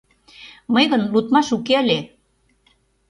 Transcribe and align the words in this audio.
—Мый 0.73 0.85
гын 0.91 1.01
лудмаш 1.13 1.47
уке 1.57 1.73
ыле... 1.83 1.99